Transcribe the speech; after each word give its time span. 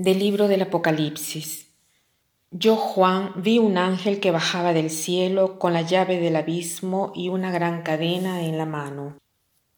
Del 0.00 0.20
libro 0.20 0.46
del 0.46 0.62
Apocalipsis. 0.62 1.72
Yo, 2.52 2.76
Juan, 2.76 3.32
vi 3.34 3.58
un 3.58 3.76
ángel 3.76 4.20
que 4.20 4.30
bajaba 4.30 4.72
del 4.72 4.90
cielo 4.90 5.58
con 5.58 5.72
la 5.72 5.82
llave 5.82 6.20
del 6.20 6.36
abismo 6.36 7.10
y 7.16 7.30
una 7.30 7.50
gran 7.50 7.82
cadena 7.82 8.44
en 8.44 8.58
la 8.58 8.64
mano. 8.64 9.16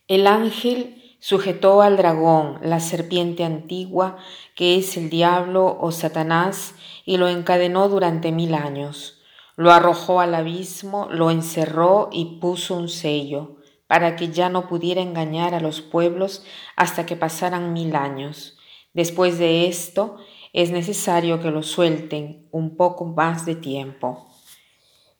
El 0.08 0.26
ángel 0.26 1.16
sujetó 1.20 1.80
al 1.80 1.96
dragón, 1.96 2.58
la 2.62 2.80
serpiente 2.80 3.44
antigua, 3.44 4.18
que 4.54 4.76
es 4.76 4.98
el 4.98 5.08
diablo 5.08 5.78
o 5.80 5.90
Satanás, 5.90 6.74
y 7.06 7.16
lo 7.16 7.26
encadenó 7.26 7.88
durante 7.88 8.30
mil 8.30 8.52
años. 8.52 9.22
Lo 9.56 9.72
arrojó 9.72 10.20
al 10.20 10.34
abismo, 10.34 11.08
lo 11.10 11.30
encerró 11.30 12.10
y 12.12 12.38
puso 12.40 12.76
un 12.76 12.90
sello, 12.90 13.56
para 13.86 14.16
que 14.16 14.28
ya 14.28 14.50
no 14.50 14.68
pudiera 14.68 15.00
engañar 15.00 15.54
a 15.54 15.60
los 15.60 15.80
pueblos 15.80 16.44
hasta 16.76 17.06
que 17.06 17.16
pasaran 17.16 17.72
mil 17.72 17.96
años. 17.96 18.58
Después 18.92 19.38
de 19.38 19.68
esto, 19.68 20.16
es 20.52 20.72
necesario 20.72 21.40
que 21.40 21.50
lo 21.50 21.62
suelten 21.62 22.48
un 22.50 22.76
poco 22.76 23.04
más 23.04 23.46
de 23.46 23.54
tiempo. 23.54 24.28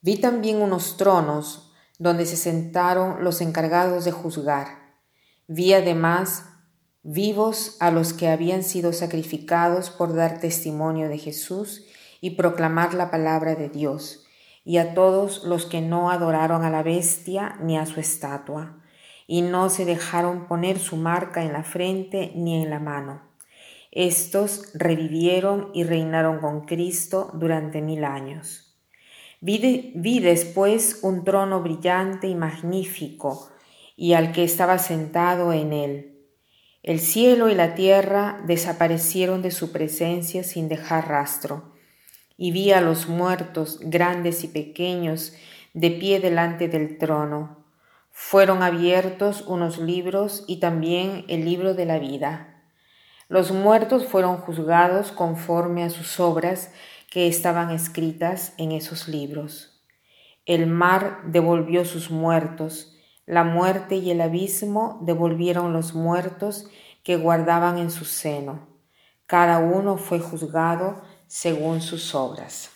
Vi 0.01 0.16
también 0.16 0.61
unos 0.61 0.97
tronos 0.97 1.73
donde 1.98 2.27
se 2.27 2.37
sentaron 2.37 3.23
los 3.23 3.41
encargados 3.41 4.05
de 4.05 4.11
juzgar. 4.11 4.97
Vi 5.47 5.73
además 5.73 6.47
vivos 7.02 7.77
a 7.80 7.91
los 7.91 8.12
que 8.12 8.28
habían 8.28 8.64
sido 8.64 8.92
sacrificados 8.92 9.91
por 9.91 10.14
dar 10.14 10.41
testimonio 10.41 11.09
de 11.09 11.19
Jesús 11.19 11.84
y 12.20 12.30
proclamar 12.30 12.95
la 12.95 13.11
palabra 13.11 13.55
de 13.55 13.69
Dios, 13.69 14.27
y 14.64 14.78
a 14.78 14.95
todos 14.95 15.45
los 15.45 15.64
que 15.64 15.80
no 15.80 16.11
adoraron 16.11 16.64
a 16.64 16.70
la 16.70 16.83
bestia 16.83 17.56
ni 17.62 17.78
a 17.78 17.86
su 17.86 18.00
estatua, 18.00 18.83
y 19.27 19.42
no 19.42 19.70
se 19.70 19.84
dejaron 19.84 20.47
poner 20.47 20.78
su 20.78 20.97
marca 20.97 21.42
en 21.42 21.52
la 21.52 21.62
frente 21.62 22.33
ni 22.34 22.62
en 22.62 22.69
la 22.69 22.80
mano 22.80 23.30
estos 23.92 24.70
revivieron 24.72 25.70
y 25.74 25.83
reinaron 25.83 26.38
con 26.38 26.60
Cristo 26.64 27.30
durante 27.34 27.83
mil 27.83 28.05
años. 28.05 28.77
Vi, 29.41 30.20
después 30.20 31.00
un 31.02 31.24
trono 31.24 31.60
brillante 31.60 32.28
y 32.28 32.36
magnífico, 32.36 33.50
y 33.96 34.12
al 34.12 34.33
que 34.33 34.44
estaba 34.44 34.78
sentado 34.78 35.52
en 35.52 35.72
él. 35.72 36.18
El 36.83 37.00
cielo 37.00 37.48
y 37.48 37.55
la 37.55 37.74
tierra 37.74 38.41
desaparecieron 38.46 39.42
de 39.42 39.50
su 39.50 39.72
presencia 39.72 40.44
sin 40.44 40.68
dejar 40.68 41.08
rastro, 41.08 41.72
y 42.36 42.52
vi 42.52 42.70
a 42.70 42.80
los 42.80 43.08
muertos, 43.08 43.80
grandes 43.83 44.44
y 44.44 44.48
pequeños, 44.48 45.34
de 45.74 45.91
pie 45.91 46.20
delante 46.20 46.68
del 46.68 46.96
trono. 46.96 47.64
Fueron 48.11 48.62
abiertos 48.62 49.42
unos 49.46 49.78
libros 49.78 50.44
y 50.46 50.61
también 50.61 51.24
el 51.28 51.44
libro 51.44 51.74
de 51.74 51.86
la 51.86 51.98
vida 51.98 52.50
los 53.31 53.53
muertos 53.53 54.06
fueron 54.06 54.39
juzgados 54.39 55.12
conforme 55.12 55.84
a 55.84 55.91
sus 55.91 56.19
obras 56.19 56.73
que 57.09 57.28
estaban 57.28 57.70
escritas 57.70 58.55
en 58.59 58.73
esos 58.73 59.06
libros. 59.06 59.84
El 60.47 60.67
mar 60.67 61.20
devolvió 61.27 61.84
sus 61.84 62.11
muertos, 62.11 62.97
la 63.27 63.45
muerte 63.45 63.95
y 63.95 64.11
el 64.11 64.20
abismo 64.20 64.98
devolvieron 65.03 65.73
los 65.73 65.95
muertos 65.95 66.67
que 67.05 67.17
guardaban 67.17 67.78
en 67.78 67.92
su 67.92 68.05
seno. 68.05 68.67
Cada 69.27 69.58
uno 69.58 69.97
fue 69.97 70.19
juzgado 70.19 71.01
según 71.28 71.83
sus 71.83 72.17
obras. 72.17 72.73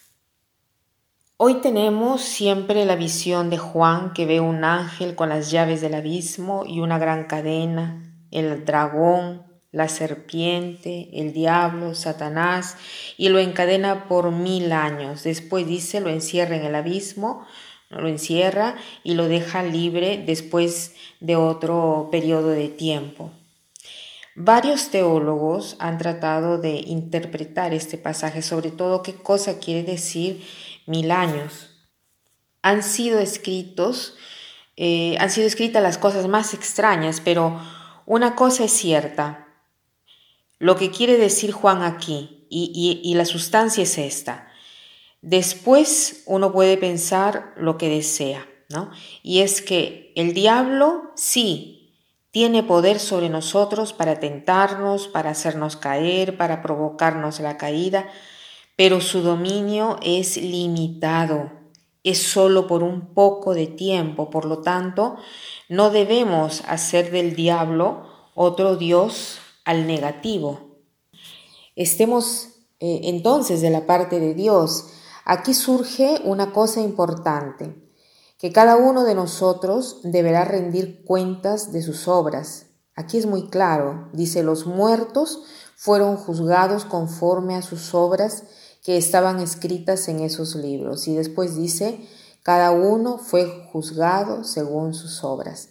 Hoy 1.37 1.55
tenemos 1.55 2.21
siempre 2.23 2.85
la 2.85 2.95
visión 2.95 3.51
de 3.51 3.59
Juan 3.59 4.13
que 4.13 4.25
ve 4.25 4.39
un 4.39 4.63
ángel 4.63 5.17
con 5.17 5.31
las 5.31 5.51
llaves 5.51 5.81
del 5.81 5.95
abismo 5.95 6.63
y 6.65 6.79
una 6.79 7.01
gran 7.01 7.25
cadena, 7.25 8.15
el 8.31 8.65
dragón, 8.65 9.54
la 9.75 9.89
serpiente, 9.89 11.09
el 11.13 11.33
diablo, 11.33 11.97
Satanás, 11.97 12.77
y 13.17 13.29
lo 13.29 13.41
encadena 13.41 14.07
por 14.07 14.31
mil 14.31 14.71
años. 14.71 15.25
Después 15.25 15.67
dice, 15.67 16.01
lo 16.01 16.11
encierra 16.11 16.55
en 16.55 16.65
el 16.65 16.77
abismo, 16.77 17.45
lo 17.91 18.07
encierra 18.09 18.77
y 19.03 19.15
lo 19.15 19.27
deja 19.27 19.65
libre 19.65 20.23
después 20.25 20.95
de 21.19 21.35
otro 21.35 22.09
periodo 22.13 22.51
de 22.51 22.69
tiempo. 22.69 23.33
Varios 24.37 24.91
teólogos 24.91 25.75
han 25.81 25.99
tratado 25.99 26.59
de 26.59 26.77
interpretar 26.87 27.75
este 27.75 27.99
pasaje, 27.99 28.43
sobre 28.43 28.71
todo 28.71 29.03
qué 29.03 29.15
cosa 29.15 29.59
quiere 29.59 29.83
decir 29.83 30.45
mil 30.87 31.11
años. 31.11 31.71
Han 32.63 32.85
sido 32.85 33.19
escritos, 33.19 34.17
eh, 34.77 35.17
han 35.19 35.31
sido 35.31 35.49
escritas 35.49 35.83
las 35.83 35.99
cosas 35.99 36.29
más 36.29 36.55
extrañas, 36.55 37.21
pero 37.25 37.61
una 38.07 38.37
cosa 38.37 38.65
es 38.65 38.73
cierta, 38.73 39.44
lo 40.59 40.77
que 40.77 40.91
quiere 40.91 41.17
decir 41.17 41.53
Juan 41.53 41.83
aquí, 41.83 42.47
y, 42.51 43.15
la 43.15 43.25
sustancia 43.25 43.83
es 43.83 43.99
esta. 43.99 44.49
Después 45.23 46.23
uno 46.27 46.53
puede 46.53 46.77
pensar 46.77 47.53
lo 47.57 47.79
que 47.79 47.89
desea, 47.89 48.47
¿no? 48.69 48.91
Y 49.23 49.41
es 49.41 49.63
que 49.63 50.13
el 50.17 50.35
diablo 50.35 51.11
sí 51.17 51.97
tiene 52.31 52.63
poder 52.63 52.99
sobre 52.99 53.29
nosotros 53.29 53.93
para 53.93 54.21
tentarnos, 54.21 55.09
para 55.09 55.31
hacernos 55.31 55.77
caer, 55.77 56.37
para 56.37 56.63
provocarnos 56.63 57.41
la 57.41 57.57
caída, 57.57 58.09
pero 58.77 59.01
su 59.01 59.23
dominio 59.23 59.99
es 60.03 60.37
limitado, 60.37 61.53
es 62.03 62.23
solo 62.23 62.67
por 62.67 62.83
un 62.83 63.15
poco 63.15 63.55
de 63.55 63.67
tiempo, 63.67 64.31
por 64.31 64.45
lo 64.45 64.63
tanto, 64.63 65.17
no 65.69 65.91
debemos 65.91 66.63
hacer 66.67 67.11
del 67.11 67.35
diablo 67.35 68.07
otro 68.35 68.77
Dios 68.77 69.39
al 69.65 69.87
negativo. 69.87 70.79
Estemos 71.77 72.49
eh, 72.81 73.01
entonces 73.05 73.61
de 73.61 73.71
la 73.71 73.87
parte 73.87 74.21
de 74.21 74.35
Dios. 74.35 74.87
Aquí 75.25 75.55
surge 75.55 76.21
una 76.25 76.53
cosa 76.53 76.81
importante, 76.81 77.83
que 78.39 78.53
cada 78.53 78.77
uno 78.77 79.05
de 79.05 79.15
nosotros 79.15 80.01
deberá 80.03 80.45
rendir 80.45 81.05
cuentas 81.05 81.73
de 81.73 81.83
sus 81.83 82.09
obras. 82.09 82.67
Aquí 82.95 83.17
es 83.17 83.27
muy 83.27 83.49
claro, 83.49 84.11
dice, 84.13 84.43
los 84.43 84.67
muertos 84.67 85.43
fueron 85.77 86.17
juzgados 86.17 86.85
conforme 86.85 87.57
a 87.57 87.63
sus 87.63 87.95
obras 87.95 88.45
que 88.83 88.99
estaban 88.99 89.41
escritas 89.41 90.09
en 90.09 90.21
esos 90.21 90.55
libros. 90.55 91.09
Y 91.09 91.17
después 91.17 91.57
dice, 91.57 92.07
cada 92.43 92.71
uno 92.71 93.17
fue 93.17 93.67
juzgado 93.73 94.45
según 94.45 94.93
sus 94.93 95.25
obras. 95.25 95.71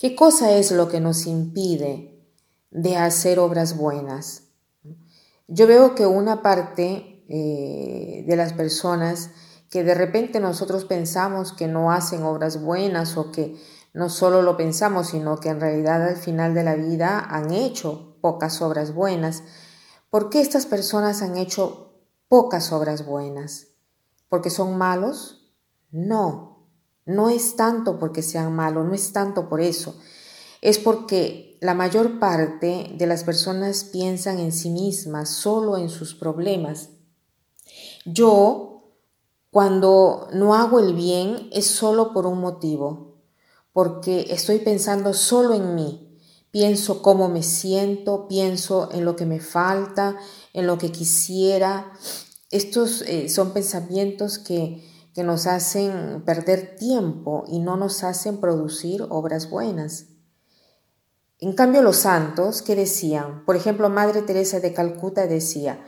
¿Qué 0.00 0.16
cosa 0.16 0.52
es 0.52 0.72
lo 0.72 0.88
que 0.88 1.00
nos 1.00 1.26
impide 1.26 2.15
de 2.70 2.96
hacer 2.96 3.38
obras 3.38 3.76
buenas. 3.76 4.44
Yo 5.48 5.66
veo 5.66 5.94
que 5.94 6.06
una 6.06 6.42
parte 6.42 7.24
eh, 7.28 8.24
de 8.26 8.36
las 8.36 8.52
personas 8.52 9.30
que 9.70 9.84
de 9.84 9.94
repente 9.94 10.40
nosotros 10.40 10.84
pensamos 10.84 11.52
que 11.52 11.66
no 11.66 11.92
hacen 11.92 12.22
obras 12.22 12.62
buenas 12.62 13.16
o 13.16 13.32
que 13.32 13.56
no 13.92 14.08
solo 14.10 14.42
lo 14.42 14.56
pensamos, 14.56 15.08
sino 15.08 15.38
que 15.38 15.48
en 15.48 15.60
realidad 15.60 16.02
al 16.02 16.16
final 16.16 16.54
de 16.54 16.64
la 16.64 16.74
vida 16.74 17.18
han 17.18 17.52
hecho 17.52 18.18
pocas 18.20 18.60
obras 18.60 18.94
buenas. 18.94 19.42
¿Por 20.10 20.30
qué 20.30 20.40
estas 20.40 20.66
personas 20.66 21.22
han 21.22 21.36
hecho 21.36 21.94
pocas 22.28 22.72
obras 22.72 23.06
buenas? 23.06 23.68
¿Porque 24.28 24.50
son 24.50 24.76
malos? 24.76 25.52
No, 25.90 26.68
no 27.06 27.30
es 27.30 27.56
tanto 27.56 27.98
porque 27.98 28.22
sean 28.22 28.54
malos, 28.54 28.84
no 28.84 28.94
es 28.94 29.12
tanto 29.12 29.48
por 29.48 29.60
eso. 29.60 29.98
Es 30.60 30.78
porque 30.78 31.45
la 31.60 31.74
mayor 31.74 32.18
parte 32.18 32.92
de 32.96 33.06
las 33.06 33.24
personas 33.24 33.84
piensan 33.84 34.38
en 34.38 34.52
sí 34.52 34.70
mismas, 34.70 35.30
solo 35.30 35.76
en 35.76 35.88
sus 35.88 36.14
problemas. 36.14 36.90
Yo, 38.04 38.92
cuando 39.50 40.28
no 40.32 40.54
hago 40.54 40.80
el 40.80 40.94
bien, 40.94 41.48
es 41.52 41.66
solo 41.66 42.12
por 42.12 42.26
un 42.26 42.40
motivo, 42.40 43.16
porque 43.72 44.26
estoy 44.30 44.58
pensando 44.58 45.12
solo 45.14 45.54
en 45.54 45.74
mí. 45.74 46.18
Pienso 46.50 47.02
cómo 47.02 47.28
me 47.28 47.42
siento, 47.42 48.28
pienso 48.28 48.88
en 48.92 49.04
lo 49.04 49.16
que 49.16 49.26
me 49.26 49.40
falta, 49.40 50.16
en 50.52 50.66
lo 50.66 50.78
que 50.78 50.90
quisiera. 50.92 51.92
Estos 52.50 53.02
eh, 53.02 53.28
son 53.28 53.52
pensamientos 53.52 54.38
que, 54.38 54.82
que 55.14 55.22
nos 55.22 55.46
hacen 55.46 56.22
perder 56.24 56.76
tiempo 56.76 57.44
y 57.48 57.58
no 57.58 57.76
nos 57.76 58.04
hacen 58.04 58.38
producir 58.38 59.04
obras 59.10 59.50
buenas. 59.50 60.15
En 61.38 61.52
cambio, 61.52 61.82
los 61.82 61.96
santos, 61.96 62.62
¿qué 62.62 62.74
decían? 62.74 63.44
Por 63.44 63.56
ejemplo, 63.56 63.90
Madre 63.90 64.22
Teresa 64.22 64.58
de 64.58 64.72
Calcuta 64.72 65.26
decía, 65.26 65.84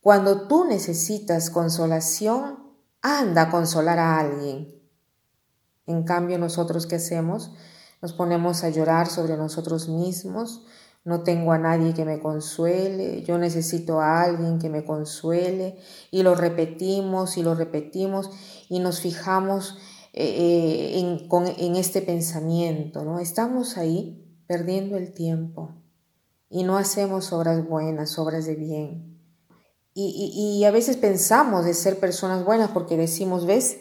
cuando 0.00 0.48
tú 0.48 0.64
necesitas 0.64 1.50
consolación, 1.50 2.72
anda 3.02 3.42
a 3.42 3.50
consolar 3.50 3.98
a 3.98 4.18
alguien. 4.18 4.80
En 5.84 6.04
cambio, 6.04 6.38
nosotros, 6.38 6.86
¿qué 6.86 6.96
hacemos? 6.96 7.52
Nos 8.00 8.14
ponemos 8.14 8.64
a 8.64 8.70
llorar 8.70 9.08
sobre 9.08 9.36
nosotros 9.36 9.88
mismos, 9.88 10.64
no 11.04 11.22
tengo 11.22 11.52
a 11.52 11.58
nadie 11.58 11.92
que 11.92 12.06
me 12.06 12.18
consuele, 12.18 13.22
yo 13.22 13.36
necesito 13.36 14.00
a 14.00 14.22
alguien 14.22 14.58
que 14.58 14.70
me 14.70 14.84
consuele, 14.84 15.78
y 16.10 16.22
lo 16.22 16.34
repetimos 16.34 17.36
y 17.36 17.42
lo 17.42 17.54
repetimos 17.54 18.30
y 18.70 18.80
nos 18.80 19.00
fijamos 19.00 19.76
eh, 20.14 20.24
eh, 20.24 20.98
en, 20.98 21.28
en 21.58 21.76
este 21.76 22.00
pensamiento, 22.00 23.04
¿no? 23.04 23.18
Estamos 23.18 23.76
ahí 23.76 24.25
perdiendo 24.46 24.96
el 24.96 25.12
tiempo 25.12 25.74
y 26.48 26.64
no 26.64 26.76
hacemos 26.76 27.32
obras 27.32 27.66
buenas, 27.66 28.18
obras 28.18 28.46
de 28.46 28.54
bien. 28.54 29.18
y, 29.94 30.62
a 30.64 30.70
veces 30.70 30.96
pensamos 30.96 31.64
de 31.64 31.72
ser 31.72 31.98
personas 31.98 32.44
buenas 32.44 32.70
porque 32.70 32.96
decimos, 32.96 33.46
ves, 33.46 33.78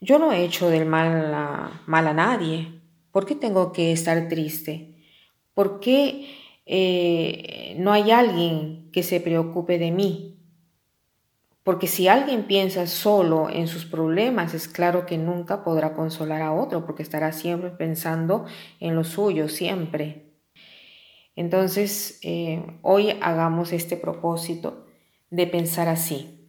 yo 0.00 0.18
no 0.18 0.32
he 0.32 0.44
hecho 0.44 0.68
del 0.70 0.86
mal 0.86 1.34
a, 1.34 1.82
mal 1.86 2.06
a 2.06 2.14
nadie. 2.14 2.80
¿Por 3.10 3.26
qué 3.26 3.34
tengo 3.34 3.72
que 3.72 3.92
estar 3.92 4.28
triste? 4.28 4.94
¿Por 5.54 5.80
qué 5.80 6.28
eh, 6.66 7.76
no 7.78 7.92
hay 7.92 8.10
alguien 8.10 8.90
que 8.92 9.02
se 9.02 9.20
preocupe 9.20 9.78
de 9.78 9.90
mí? 9.90 10.35
Porque 11.66 11.88
si 11.88 12.06
alguien 12.06 12.44
piensa 12.44 12.86
solo 12.86 13.50
en 13.50 13.66
sus 13.66 13.86
problemas, 13.86 14.54
es 14.54 14.68
claro 14.68 15.04
que 15.04 15.18
nunca 15.18 15.64
podrá 15.64 15.94
consolar 15.94 16.40
a 16.40 16.52
otro, 16.52 16.86
porque 16.86 17.02
estará 17.02 17.32
siempre 17.32 17.70
pensando 17.70 18.46
en 18.78 18.94
lo 18.94 19.02
suyo, 19.02 19.48
siempre. 19.48 20.32
Entonces, 21.34 22.20
eh, 22.22 22.64
hoy 22.82 23.18
hagamos 23.20 23.72
este 23.72 23.96
propósito 23.96 24.86
de 25.30 25.48
pensar 25.48 25.88
así, 25.88 26.48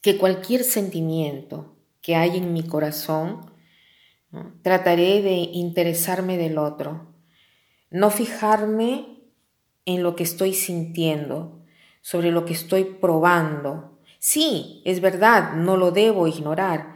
que 0.00 0.16
cualquier 0.16 0.62
sentimiento 0.62 1.76
que 2.02 2.14
hay 2.14 2.36
en 2.36 2.52
mi 2.52 2.62
corazón, 2.62 3.50
trataré 4.62 5.22
de 5.22 5.34
interesarme 5.34 6.36
del 6.36 6.56
otro, 6.56 7.16
no 7.90 8.10
fijarme 8.10 9.24
en 9.86 10.04
lo 10.04 10.14
que 10.14 10.22
estoy 10.22 10.54
sintiendo, 10.54 11.59
sobre 12.00 12.30
lo 12.30 12.44
que 12.44 12.52
estoy 12.52 12.84
probando. 12.84 13.98
Sí, 14.18 14.82
es 14.84 15.00
verdad, 15.00 15.54
no 15.54 15.76
lo 15.76 15.90
debo 15.90 16.26
ignorar, 16.26 16.94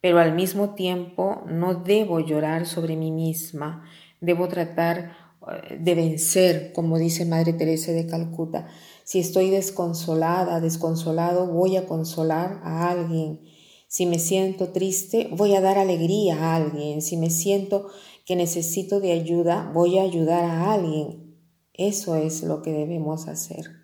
pero 0.00 0.18
al 0.18 0.34
mismo 0.34 0.74
tiempo 0.74 1.42
no 1.46 1.74
debo 1.74 2.20
llorar 2.20 2.66
sobre 2.66 2.96
mí 2.96 3.10
misma, 3.10 3.84
debo 4.20 4.48
tratar 4.48 5.16
eh, 5.42 5.78
de 5.80 5.94
vencer, 5.94 6.72
como 6.72 6.98
dice 6.98 7.24
Madre 7.24 7.52
Teresa 7.52 7.92
de 7.92 8.06
Calcuta. 8.06 8.68
Si 9.04 9.18
estoy 9.18 9.50
desconsolada, 9.50 10.60
desconsolado, 10.60 11.46
voy 11.46 11.76
a 11.76 11.86
consolar 11.86 12.60
a 12.62 12.90
alguien. 12.90 13.40
Si 13.88 14.06
me 14.06 14.20
siento 14.20 14.68
triste, 14.68 15.28
voy 15.32 15.56
a 15.56 15.60
dar 15.60 15.76
alegría 15.76 16.36
a 16.36 16.54
alguien. 16.54 17.02
Si 17.02 17.16
me 17.16 17.28
siento 17.28 17.88
que 18.24 18.36
necesito 18.36 19.00
de 19.00 19.10
ayuda, 19.10 19.68
voy 19.74 19.98
a 19.98 20.02
ayudar 20.02 20.44
a 20.44 20.72
alguien. 20.72 21.36
Eso 21.74 22.14
es 22.14 22.44
lo 22.44 22.62
que 22.62 22.70
debemos 22.70 23.26
hacer. 23.26 23.79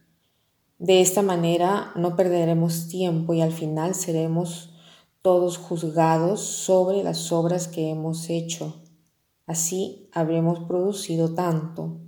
De 0.79 1.01
esta 1.01 1.23
manera 1.23 1.93
no 1.97 2.17
perderemos 2.17 2.89
tiempo 2.89 3.33
y 3.33 3.41
al 3.41 3.53
final 3.53 3.95
seremos 3.95 4.71
todos 5.23 5.57
juzgados 5.57 6.41
sobre 6.41 7.03
las 7.03 7.33
obras 7.33 7.67
que 7.67 7.91
hemos 7.91 8.29
hecho. 8.29 8.83
Así 9.47 10.09
habremos 10.13 10.61
producido 10.61 11.35
tanto. 11.35 12.01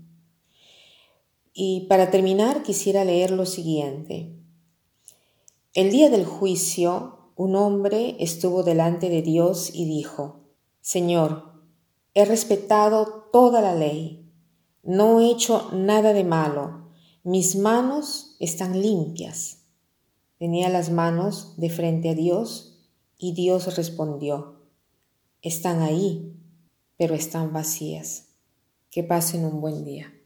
Y 1.52 1.86
para 1.88 2.10
terminar 2.10 2.62
quisiera 2.62 3.04
leer 3.04 3.30
lo 3.30 3.46
siguiente. 3.46 4.36
El 5.72 5.90
día 5.90 6.10
del 6.10 6.26
juicio, 6.26 7.32
un 7.36 7.56
hombre 7.56 8.16
estuvo 8.20 8.62
delante 8.62 9.08
de 9.08 9.22
Dios 9.22 9.70
y 9.72 9.86
dijo, 9.86 10.40
Señor, 10.80 11.52
he 12.14 12.24
respetado 12.24 13.28
toda 13.32 13.60
la 13.60 13.74
ley, 13.74 14.30
no 14.82 15.20
he 15.20 15.30
hecho 15.30 15.68
nada 15.72 16.12
de 16.12 16.24
malo, 16.24 16.87
mis 17.24 17.56
manos 17.56 18.36
están 18.40 18.80
limpias. 18.80 19.58
Tenía 20.38 20.68
las 20.68 20.90
manos 20.90 21.54
de 21.56 21.70
frente 21.70 22.10
a 22.10 22.14
Dios 22.14 22.78
y 23.18 23.34
Dios 23.34 23.76
respondió, 23.76 24.62
están 25.42 25.82
ahí, 25.82 26.36
pero 26.96 27.14
están 27.14 27.52
vacías. 27.52 28.28
Que 28.90 29.02
pasen 29.02 29.44
un 29.44 29.60
buen 29.60 29.84
día. 29.84 30.17